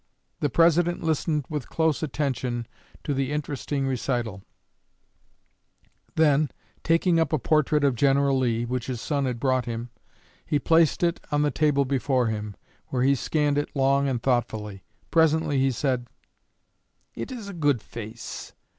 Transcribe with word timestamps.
The 0.39 0.49
President 0.49 1.03
listened 1.03 1.45
with 1.47 1.69
close 1.69 2.01
attention 2.01 2.65
to 3.03 3.13
the 3.13 3.31
interesting 3.31 3.85
recital; 3.85 4.41
then, 6.15 6.49
taking 6.83 7.19
up 7.19 7.31
a 7.31 7.37
portrait 7.37 7.83
of 7.83 7.93
General 7.93 8.35
Lee, 8.39 8.65
which 8.65 8.87
his 8.87 8.99
son 8.99 9.25
had 9.25 9.39
brought 9.39 9.65
him, 9.65 9.91
he 10.43 10.57
placed 10.57 11.03
it 11.03 11.19
on 11.31 11.43
the 11.43 11.51
table 11.51 11.85
before 11.85 12.25
him, 12.25 12.55
where 12.87 13.03
he 13.03 13.13
scanned 13.13 13.59
it 13.59 13.75
long 13.75 14.09
and 14.09 14.23
thoughtfully. 14.23 14.83
Presently 15.11 15.59
he 15.59 15.69
said: 15.69 16.07
"It 17.13 17.31
is 17.31 17.47
a 17.47 17.53
good 17.53 17.79
face. 17.79 18.53